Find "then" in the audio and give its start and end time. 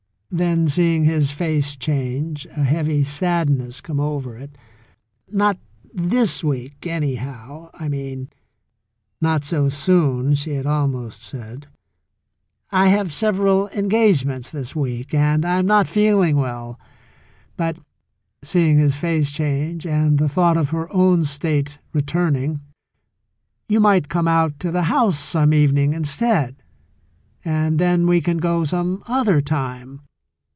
0.33-0.69, 27.77-28.07